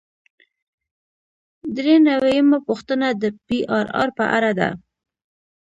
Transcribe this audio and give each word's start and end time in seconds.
درې 1.75 1.95
نوي 2.07 2.31
یمه 2.39 2.59
پوښتنه 2.67 3.07
د 3.21 3.23
پی 3.45 3.59
آر 3.77 3.87
آر 4.01 4.09
په 4.17 4.25
اړه 4.37 4.51
ده. 4.59 4.69